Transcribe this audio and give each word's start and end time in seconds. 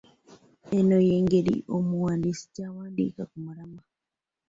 Eno 0.77 0.97
y’engeri 1.07 1.55
omuwandiisi 1.77 2.45
gy’awandiika 2.53 3.21
ku 3.29 3.37
mulamwa. 3.45 3.83